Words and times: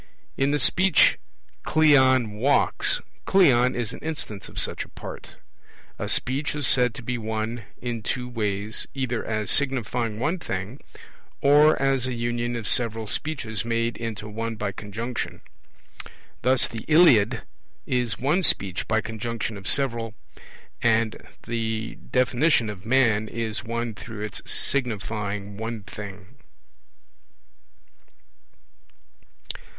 In 0.35 0.49
the 0.49 0.57
Speech 0.57 1.19
'Cleon 1.63 2.31
walks', 2.33 3.01
'Cleon' 3.25 3.75
is 3.75 3.93
an 3.93 3.99
instance 3.99 4.49
of 4.49 4.57
such 4.57 4.83
a 4.83 4.89
part. 4.89 5.33
A 5.99 6.09
Speech 6.09 6.55
is 6.55 6.65
said 6.65 6.95
to 6.95 7.03
be 7.03 7.19
one 7.19 7.65
in 7.79 8.01
two 8.01 8.27
ways, 8.27 8.87
either 8.95 9.23
as 9.23 9.51
signifying 9.51 10.19
one 10.19 10.39
thing, 10.39 10.79
or 11.39 11.79
as 11.79 12.07
a 12.07 12.15
union 12.15 12.55
of 12.55 12.67
several 12.67 13.05
Speeches 13.05 13.63
made 13.63 13.95
into 13.95 14.27
one 14.27 14.55
by 14.55 14.71
conjunction. 14.71 15.41
Thus 16.41 16.67
the 16.67 16.83
Iliad 16.87 17.43
is 17.85 18.17
one 18.17 18.41
Speech 18.41 18.87
by 18.87 19.01
conjunction 19.01 19.55
of 19.55 19.67
several; 19.67 20.15
and 20.81 21.27
the 21.45 21.93
definition 22.09 22.71
of 22.71 22.87
man 22.87 23.27
is 23.27 23.63
one 23.63 23.93
through 23.93 24.21
its 24.21 24.41
signifying 24.51 25.57
one 25.57 25.83
thing. 25.83 26.37